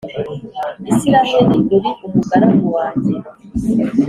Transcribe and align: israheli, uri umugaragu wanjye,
israheli, 0.91 1.57
uri 1.75 1.89
umugaragu 2.05 2.65
wanjye, 2.75 3.13